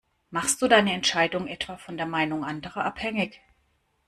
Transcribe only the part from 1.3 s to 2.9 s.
etwa von der Meinung anderer